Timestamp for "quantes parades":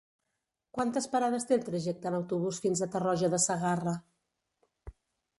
0.77-1.43